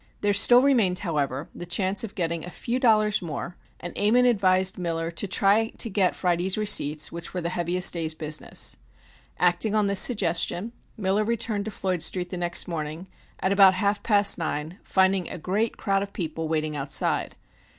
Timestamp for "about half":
13.51-14.01